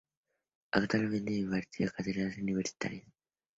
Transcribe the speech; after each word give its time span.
Actualmente 0.71 1.31
imparte 1.31 1.87
cátedras 1.95 2.35
universitarias. 2.39 3.05